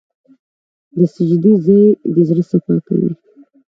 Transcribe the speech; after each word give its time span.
د 0.95 0.97
سجدې 1.13 1.53
ځای 1.65 1.85
د 2.13 2.15
زړه 2.27 2.43
صفا 2.49 2.75
کوي. 2.87 3.11